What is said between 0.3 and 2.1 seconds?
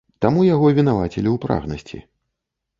яго вінавацілі ў прагнасці.